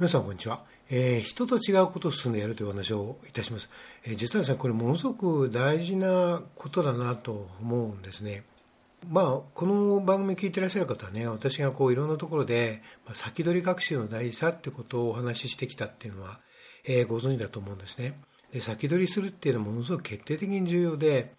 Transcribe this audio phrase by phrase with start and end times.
[0.00, 3.68] 皆さんこんにちは、えー、人と違うことを進んでやるというお話をいたします、
[4.06, 8.44] えー、実はですねこれものすごく大事なことだなと思うんですね。
[9.10, 16.40] まあこの番組聞いてらっしゃる方はね私がこういろんなところで、まあ、先取り学習の大事さってことをお話ししてきたっていうのは、
[16.86, 18.18] えー、ご存知だと思うんですね。
[18.54, 21.34] で先取りするっていうのはものすごく決定的に重要で、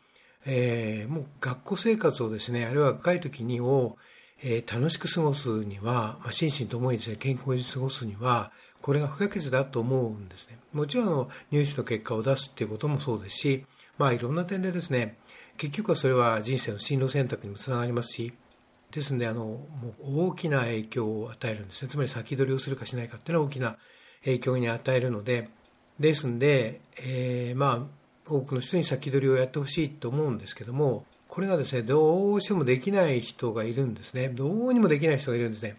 [0.45, 3.97] えー、もう学校生活をですねあるいは若い時にを
[4.43, 8.51] えー、楽しく過ごすには、まあ、心身ともにですね、健康に過ごすには、
[8.81, 10.57] これが不可欠だと思うんですね。
[10.73, 13.65] もちろん、あの、入試の結果を出すっていうこともそうですし、
[13.97, 15.17] まあ、いろんな点でですね、
[15.57, 18.33] 結局はそれは人生の進路選択にもつながりますし、
[18.91, 21.89] ですので、あの、もう大きな影響を与えるんですね。
[21.89, 23.77] つまり先取りをするかしないかっていうのは大きな
[24.23, 25.49] 影響に与えるので、
[25.99, 34.27] ですんで、えー、まあ、多くの人に先取りをやってほしいと思うんですけども、これがですね、どうしてもできない人がいるんですね。
[34.27, 35.77] どうにもできない人がいるんですね。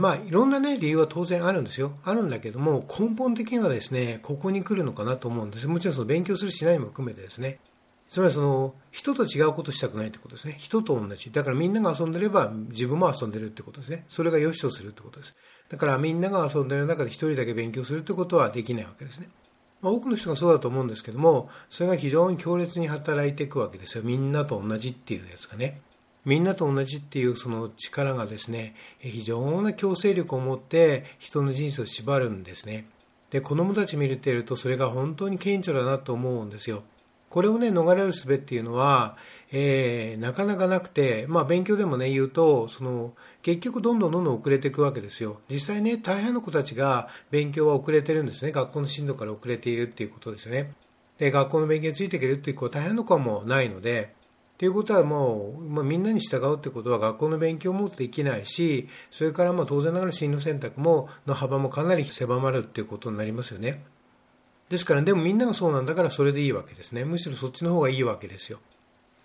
[0.00, 1.92] まあ、いろんなね、理由は当然あるんですよ。
[2.02, 5.68] あるんだけども、根本的にはですね、ここに来るのかなと思うんです。
[5.68, 7.60] もちろんその勉強するしないも含めてですね。
[8.08, 10.56] つまりその、人と違うことしたくないってことですね。
[10.58, 11.30] 人と同じ。
[11.30, 14.04] だからみんなが遊んでれば自分も遊んでるってことですね。
[14.08, 15.36] それが良しとするってことです。
[15.68, 19.28] だからみんなが遊んでる中で一人だけ勉強するってことはできないわけですね。
[19.82, 24.04] まあ、多くの人がそうだと思うんですけども、それが非常に強烈に働いていくわけですよ。
[24.04, 25.80] みんなと同じっていうやつがね。
[26.24, 32.86] みんなと同じっていうその力がですね、非常な強制力を持って人の人生を縛るんですね。
[33.30, 36.84] で、子供たち見てるとそれが本当に顕著だなと思うんですよ。
[37.32, 39.16] これをね、逃れる術っていうのは、
[39.52, 45.40] えー、なかなかなくて、まあ勉強でもね、言うと、その、結局どんどんどんどん遅れていくわけですよ。
[45.48, 48.52] 実際ね、大半の子たちが勉強は遅れてるんですね。
[48.52, 50.74] 学校の進度から遅れているっていうことですね。
[51.16, 63.82] で、学校の勉強についていけるっていう子は大半の子はもうないので、っていうことはもう、まあ、みんなに従うってことは学校の勉強もできないし、それからまあ当然ながら進路選択も、の幅もかなり狭まるっていうことになりますよね。
[64.72, 67.04] ですから、でもみんながそうなんだからそれでいいわけですね。
[67.04, 68.58] むしろそっちの方がいいわけですよ。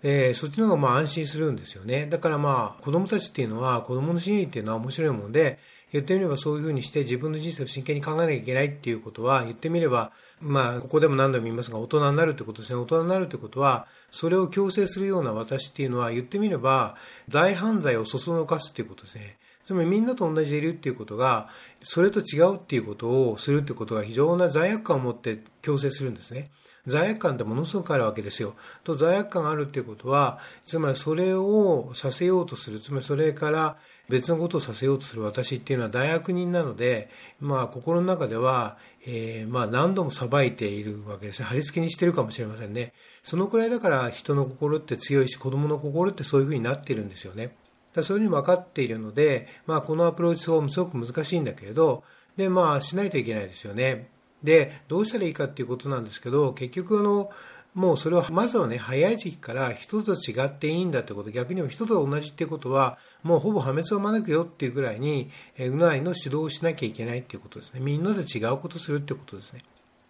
[0.03, 2.05] えー、そっちの方がまあ安心するんですよね。
[2.05, 5.57] だからまあ子供たちっていうのは子供の心理っていうのは面白いもので、
[5.93, 12.81] 言ってみればそういうふうにして自分の人生を真剣に考えなきゃいけないっていうことは言ってみれば、まあここでも何度も言いますが大人になるってことですね。
[12.81, 16.97] 大人になるってことは、それを強制するような私っていうのは言ってみれば
[17.29, 19.37] 大犯罪をそそのかすっていうことですね。
[19.67, 21.49] つまりみんなと同じでいるっていうことが、
[21.83, 26.51] それと違うっていうことをするってことが非常な罪悪感を持って強制するんですね。
[26.85, 28.55] 罪悪感ってものすごくあるわけですよ。
[28.85, 33.75] と罪悪感があるっていうことは、つまりそれをさせようとする、つまりそれから
[34.07, 37.09] 別のことをさせようとする私っていうのは大悪人なので、
[37.41, 41.45] まあ心の中では、えー、まあ何度も裁いているわけですね。
[41.45, 42.93] 貼り付けにしてるかもしれませんね。
[43.21, 47.53] そのくらいだから人の心って強いし、子供の心ってそういうふうになってるんですよね。
[47.97, 52.03] だそういうふうに分かっているので、まあ、このアプローチ法もすごく難しいんだけれど、
[52.37, 54.09] で、まあ、しないといけないですよね。
[54.43, 57.31] で、どうしたらいいかっていうことなんですけど、結局、あの、
[57.73, 67.79] もうそれは、まずはね、早い時期から人と違っていいんだってこと、逆にも人と同じっていうことは、もうほぼ破滅を招くよっていうぐらいに、うないの指導をしなきゃいけないっていうことですね。
[67.81, 69.61] みんなで違うことするってことですね。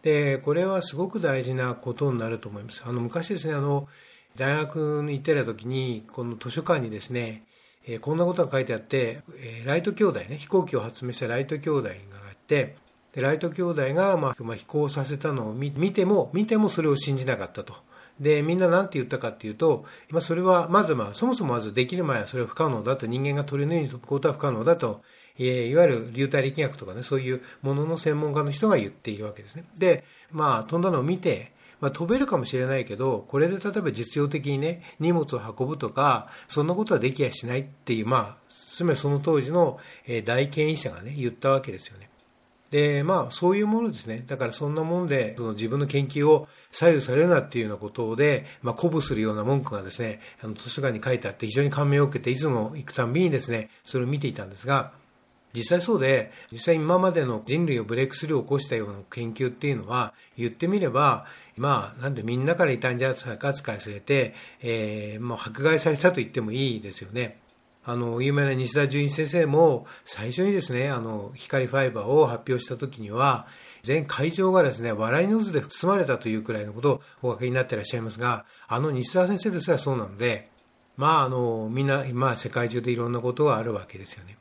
[0.01, 2.83] で、これはすごく大事なことになると思います。
[2.85, 3.89] あの、昔ですね、あの、
[4.37, 7.43] 大学に行ってた時に、この図書館にですね、
[7.87, 11.89] えこんなことが書いてあって、えライト兄弟ね、飛行機を発明したライト兄弟が
[12.29, 12.75] あって、
[13.13, 17.73] でライト兄弟が、まあ、飛行させたのを見ても、見てもそれを信じなかったと。
[18.19, 25.01] で、みんな何て言ったかっていうと、まあ、それは、まずまあ、そもそもまずできる前はそれは不可能だと、人間が鳥のように飛ぶことは不可能だと、
[25.39, 29.65] えいわゆる流体力学とかね、そういうものの専門家の人が言っているわけですね。
[29.77, 39.79] で、まあ、飛んだのを見て、まあ、飛べるかもしれないけど、これで例えば実用的にね、荷物を運ぶとか、そんなことはできやしないっていう、まあ、つまりその当時の
[40.25, 42.09] 大権威者がね、言ったわけですよね。
[42.71, 44.23] で、まあ、そういうものですね。
[44.27, 54.91] だからそんなもんで、その自分の研究を左右されるなっていうようなことで、まあ、鼓舞するような文句がですね、あの、図書館に書いてあって非常に感銘を受けて、いつも行くたんびにですね、それを見ていたんですが、
[55.53, 67.39] 実際そうで、実際今までの人類をブレイクスルーを起こしたような研究っていうのは、言ってみれば、まあ、なんでみんなから異端児扱いされて、えー、もう迫害されたと言ってもいいですよね。
[67.83, 73.47] あの、有名な西田純一先生も、最初にですね、あの、光ファイバーを発表した時には、
[73.81, 80.49] 全会場がですね、笑いの渦で包まれたというくらいのことをお書きになっていらっしゃいますが、あの西田先生ですらそうなので、
[80.97, 84.37] まあ、あの、みんな、まあ、世界中でいろんなことがあるわけですよね。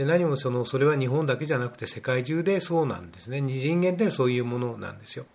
[0.00, 5.26] で何もそのそれは日本だけじゃなくて世界中でそうなんですね人間ってそういうものなんですよ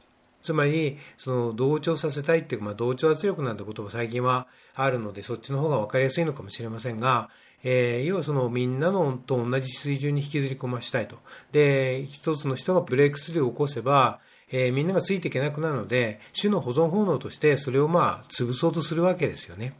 [0.41, 4.45] つまり、その同調させたいっていうか、まあ、同調圧力なんて言葉最近は
[4.75, 7.31] あるので、そっちの方が分かりやすいのかもしれませんが、
[7.63, 11.17] えー、要はそのみんなのと同じ水準に引きずり込ましたいと。
[11.51, 14.19] で、一つの人がブレイクスルーを起こせば、
[14.51, 19.73] えー、みんながついていけなくなるので、種の保存本能としてそれをまあ潰そうとするわけですよね。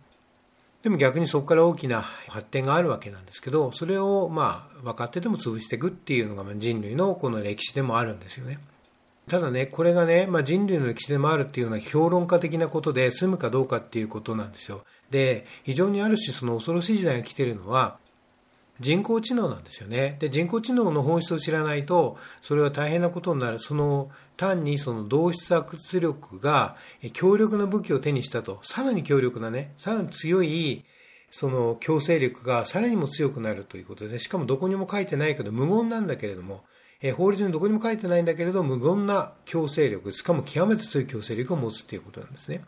[0.86, 8.60] でも逆にそこから大きな発展があるわけなんですけど、それをまあ分かってても潰していくっていうのが人類のこの歴史でもあるんですよね。
[9.28, 14.84] ただね、これがね、まあ、人類の歴史でもあるっていうような評論家的なことで済むかどうかっていうことなんですよ。
[15.10, 17.98] で、非常にある種その恐ろしい時代が来てるのは、
[18.80, 20.18] 人工知能なんですよね。
[20.20, 23.60] で、人工知能の本質を知らないと、それは大変なことになる。
[23.60, 26.76] その、単にその同質圧力が
[27.14, 30.84] 強力な武器を手にしたと、さらに強力なね、さらに強い、
[31.32, 34.20] その強制力がさらにも強くなるということですね。
[34.20, 36.64] しかもどこにも書いてないけど、無言なんだけれども、
[37.02, 42.64] え法律にどこにも書いてないんだけれど、無言な強制力、しかも極めて強い強制力を持つということなんですね。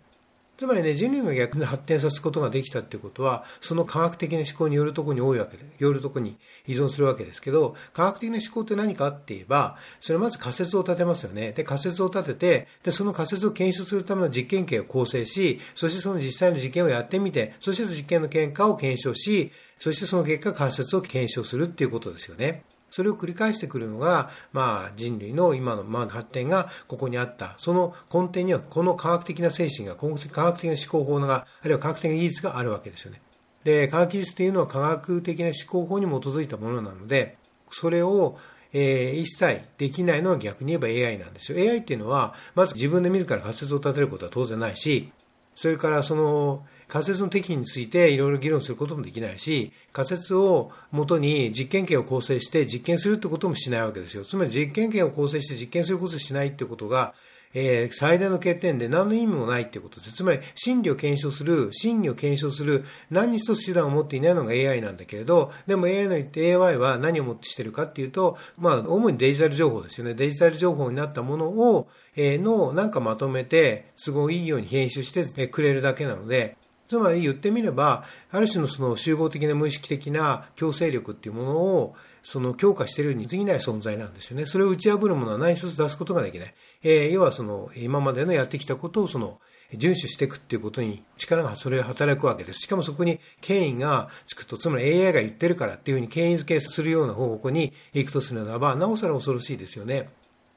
[0.58, 6.36] つまりね、人類が逆に発展させることができたっていうことは、その科学的な思考によるところに多いわけで、よるとこに
[6.68, 11.52] 依存するわけですけど、科学的な思考って何かって言えば、それはまず仮説を立てますよね。
[11.52, 22.64] で、仮説を立てて、で、その仮説を検証するための実験形を構成し、そしてその実際の実験をやってみて、そして実験の結果を検証し、そしてその結果仮説を検証するっていうことですよね。
[22.98, 27.54] それを繰り返してくるのが、まあ、人類の今のまあ発展がここにあった。
[27.60, 33.22] その根底にはこの科学的な精神が、科学的な思考法が、あるいは科学的な技術があるわけですよね。
[33.64, 37.38] で、科学技術というのは科学的な思考法に基づいたものなので、
[37.70, 38.40] それを
[38.74, 41.58] えー、一切できないのは逆に言えば AI なんですよ。
[41.72, 45.12] AI っていうのは、まず自分で自ら仮説を立てることは当然ないし、
[45.56, 54.24] それからその仮説の適宜についていろいろ議論することもできないし、仮説をもとに実験権を構成して実験するってこともしないわけですよ。
[54.24, 57.14] つまり実験権を構成して実験することしないってことが、
[57.54, 60.12] えー、最大の欠点で何の意味もないってことです。
[60.14, 70.14] つまり、真理を検証する、真理を検証する、何一つ手段を持っていないのが AI なんだけれど、でも AI の言って AI は何をもってしてるかっていうと、まあ、主にデジタル情報ですよね。
[70.14, 76.58] デジタル情報になったものを、えー、の、なんかまとめて、都合いいように編集してくれるだけなので、
[76.88, 84.46] つまり言ってみれば、ある種のその集合的な無意識的な強制力っていうものを、その強化しているに過ぎない存在なんですよね。
[84.46, 86.54] それを打ち破るものは何一つ出すことができない。
[86.84, 89.40] えー、要はその、今までのやってきたことをその、
[89.74, 92.62] 遵守していくっていうことに力がそれを働くわけです。
[92.62, 100.08] しかもそこに権威がつくと、つまり AI が言ってるからっていうふうに権威づけするような方向に行くとするならば、なおさら恐ろしいですよね。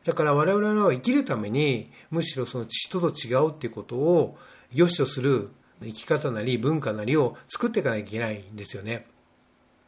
[0.04, 4.38] だから我々は生きるために、むしろその人と違うっていうことを
[4.72, 5.50] 良しとする
[5.82, 9.06] 生き方なり文化なりを作っていかなきゃいけないんですよね。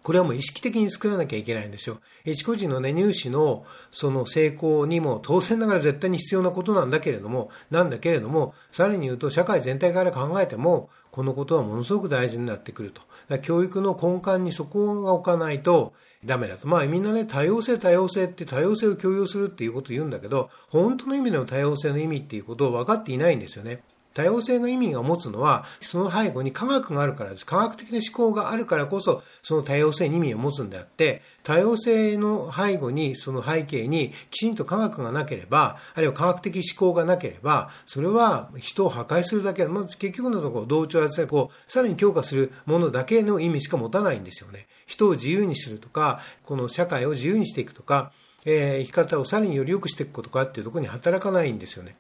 [0.03, 2.01] これはもう意識的に作らなきゃいけないんですよ。
[2.25, 13.39] 一個人のね、入試のその成功にも当然ながら絶対に必要なことなんだけれども、なんだけれども、さらに言うと社会全体から考えても、このことはものすごく大事になってくると。
[13.39, 15.93] 教育の根幹にそこが置かないと
[16.25, 16.67] ダメだと。
[16.67, 23.83] まあみんなね、多様性多様性って多様性を共有するっていうことを言うんだけど、本当の意味での多様性の意味っていうことを分かっていないんですよね。
[24.15, 27.47] 多様性の意味が持つのは、その背後に科学があるからです。
[27.47, 44.67] 科学的な思考があるからこそ、その多様性に意味を持つんであって、多様性の背後に、その背景にきちんと科学がなければ、あるいは科学的思考がなければ、それは人を破壊するだけ、まず結局のところ、同調圧力をさらに強化するものだけの意味しか持たないんですよね。
[44.87, 48.13] 人を自由にするとか、この社会を自由にしていくとか、
[48.45, 51.95] えー、生き方をさらにより良くしていくことかっていうところに働かないんですよね。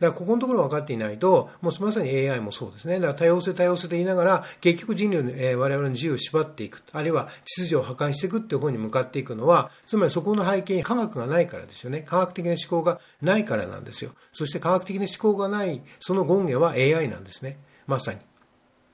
[0.00, 2.94] だからここのところ分かっていないと、もうまさに AI もそうですね。
[2.94, 12.00] だから多様性多様性と言いながら、結局人類の、えー、我々の自由を縛っていく、あるいは秩序を破壊していくっていう方に向かっていくのは、つまりそこの背景に科学がないからですよね。
[12.00, 14.12] 科学的な思考がないからなんですよ。
[14.32, 17.58] そして科学的な思考がない、その権限は AI なんですね。
[17.86, 18.18] まさに。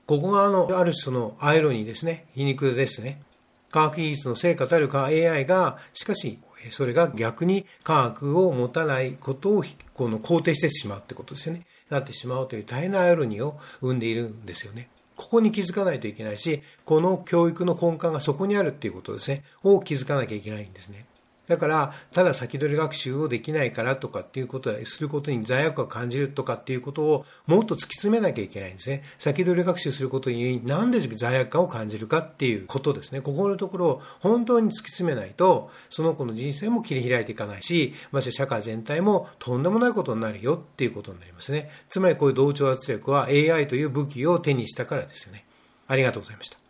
[0.07, 2.27] ここがあの、ある種そのアイロニーですね。
[2.33, 3.21] 皮肉ですね。
[3.71, 6.39] 科学技術の成果たるか AI が、しかし
[6.71, 11.61] それが逆に科学を持たないことをこの肯定してしまうってことですよね。
[11.89, 14.89] なってしまうという大変なアイロニーを生んでいるんですよね。
[15.15, 19.43] ここに気づかないといけないし、この教育の根幹がそこにあるっていうことですね。
[19.63, 21.05] を気づかなきゃいけないんですね。
[21.47, 29.03] だから、ただ先取り学習をできないからとかっていうことは、することに罪悪を感じるとかっていうことをもっと突き詰めなきゃいけないんですね。
[29.17, 33.21] 先取り学習することになんで罪悪感を感じるかっていうことですね。
[33.21, 41.69] ここのところを本当に突き詰めないと、その子の人生も切り開いていかないし、まして社会全体もとんでもないことになるよっていうことになりますね。
[41.87, 45.45] つまりこういう同調圧力は AI という武器を手にしたからですよね。
[45.87, 46.66] ありがとうございました。